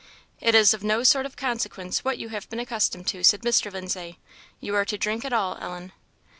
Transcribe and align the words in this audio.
"It 0.39 0.55
is 0.55 0.73
of 0.73 0.83
no 0.83 1.03
sort 1.03 1.27
of 1.27 1.35
consequence 1.35 2.03
what 2.03 2.17
you 2.17 2.29
have 2.29 2.49
been 2.49 2.59
accustomed 2.59 3.05
to," 3.09 3.23
said 3.23 3.41
Mr. 3.43 3.71
Lindsay. 3.71 4.17
"You 4.59 4.73
are 4.73 4.85
to 4.85 4.97
drink 4.97 5.23
it 5.23 5.31
all, 5.31 5.59
Ellen." 5.61 5.91